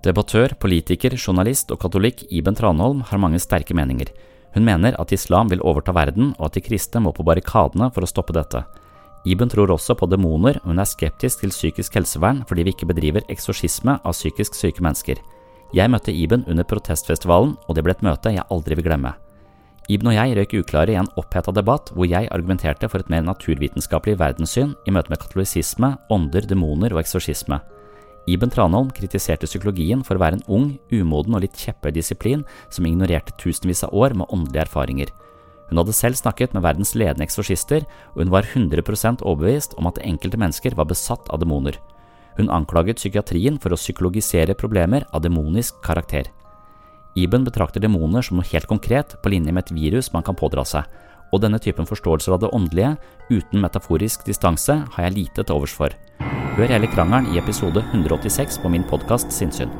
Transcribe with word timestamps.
Debattør, 0.00 0.54
politiker, 0.56 1.12
journalist 1.12 1.68
og 1.74 1.82
katolikk 1.82 2.22
Iben 2.32 2.56
Tranholm 2.56 3.02
har 3.04 3.20
mange 3.20 3.40
sterke 3.42 3.74
meninger. 3.76 4.08
Hun 4.54 4.64
mener 4.64 4.94
at 4.98 5.12
islam 5.12 5.50
vil 5.52 5.60
overta 5.60 5.92
verden, 5.92 6.30
og 6.38 6.46
at 6.46 6.54
de 6.56 6.62
kristne 6.64 7.02
må 7.04 7.12
på 7.12 7.24
barrikadene 7.26 7.90
for 7.92 8.06
å 8.06 8.08
stoppe 8.08 8.32
dette. 8.32 8.62
Iben 9.28 9.50
tror 9.52 9.68
også 9.74 9.92
på 10.00 10.08
demoner, 10.08 10.56
og 10.62 10.72
hun 10.72 10.80
er 10.80 10.88
skeptisk 10.88 11.42
til 11.42 11.52
psykisk 11.52 11.98
helsevern 11.98 12.40
fordi 12.48 12.64
vi 12.64 12.72
ikke 12.72 12.88
bedriver 12.88 13.26
eksorsisme 13.28 13.98
av 14.00 14.16
psykisk 14.16 14.56
syke 14.56 14.80
mennesker. 14.80 15.20
Jeg 15.76 15.92
møtte 15.92 16.14
Iben 16.16 16.46
under 16.48 16.64
protestfestivalen, 16.64 17.52
og 17.68 17.76
det 17.76 17.84
ble 17.84 17.92
et 17.92 18.06
møte 18.06 18.32
jeg 18.32 18.48
aldri 18.48 18.78
vil 18.78 18.88
glemme. 18.88 19.12
Iben 19.90 20.08
og 20.08 20.16
jeg 20.16 20.38
røyk 20.38 20.54
uklare 20.62 20.94
i 20.94 20.96
en 20.96 21.10
oppheta 21.20 21.52
debatt 21.52 21.92
hvor 21.92 22.08
jeg 22.08 22.30
argumenterte 22.32 22.88
for 22.88 23.04
et 23.04 23.12
mer 23.12 23.26
naturvitenskapelig 23.26 24.16
verdenssyn 24.16 24.72
i 24.88 24.94
møte 24.96 25.12
med 25.12 25.20
katolisisme, 25.20 25.92
ånder, 26.08 26.48
demoner 26.48 26.96
og 26.96 27.02
eksorsisme. 27.02 27.60
Iben 28.30 28.50
Tranholm 28.52 28.90
kritiserte 28.94 29.48
psykologien 29.48 30.04
for 30.06 30.14
å 30.14 30.22
være 30.22 30.38
en 30.38 30.46
ung, 30.46 30.66
umoden 30.92 31.34
og 31.34 31.42
litt 31.42 31.58
kjepphøy 31.58 31.90
disiplin 31.96 32.44
som 32.70 32.86
ignorerte 32.86 33.34
tusenvis 33.40 33.82
av 33.86 33.94
år 33.96 34.14
med 34.20 34.30
åndelige 34.30 34.68
erfaringer. 34.68 35.10
Hun 35.70 35.80
hadde 35.80 35.94
selv 35.94 36.18
snakket 36.18 36.54
med 36.54 36.64
verdens 36.66 36.92
ledende 36.98 37.26
eksorsister, 37.26 37.86
og 38.14 38.22
hun 38.22 38.32
var 38.34 38.46
100% 38.46 39.22
overbevist 39.22 39.76
om 39.78 39.88
at 39.90 40.02
enkelte 40.02 40.38
mennesker 40.38 40.76
var 40.78 40.88
besatt 40.90 41.30
av 41.30 41.42
demoner. 41.42 41.78
Hun 42.38 42.50
anklaget 42.54 43.00
psykiatrien 43.00 43.58
for 43.62 43.74
å 43.74 43.78
psykologisere 43.78 44.58
problemer 44.58 45.06
av 45.14 45.24
demonisk 45.26 45.80
karakter. 45.86 46.30
Iben 47.18 47.46
betrakter 47.46 47.82
demoner 47.82 48.22
som 48.22 48.38
noe 48.38 48.50
helt 48.52 48.70
konkret, 48.70 49.16
på 49.22 49.32
linje 49.34 49.54
med 49.54 49.66
et 49.66 49.74
virus 49.74 50.12
man 50.14 50.26
kan 50.26 50.38
pådra 50.38 50.66
seg, 50.66 50.86
og 51.30 51.42
denne 51.42 51.62
typen 51.62 51.86
forståelser 51.86 52.34
av 52.34 52.44
det 52.44 52.52
åndelige, 52.54 52.94
uten 53.30 53.62
metaforisk 53.62 54.26
distanse, 54.26 54.82
har 54.94 55.08
jeg 55.08 55.18
lite 55.18 55.46
til 55.46 55.58
overs 55.58 55.74
for. 55.74 55.94
Hør 56.60 56.68
hele 56.68 56.88
krangelen 56.92 57.30
i 57.32 57.38
episode 57.40 57.80
186 57.80 58.58
på 58.60 58.68
min 58.68 58.82
podkast 58.84 59.32
Sinnsyn. 59.32 59.70